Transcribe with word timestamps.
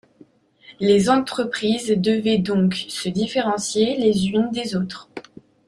Les 0.79 1.11
entreprises 1.11 1.93
devaient 1.95 2.39
donc 2.39 2.73
se 2.89 3.07
différencier 3.07 3.97
les 3.97 4.29
unes 4.29 4.49
des 4.49 4.75
autres. 4.75 5.09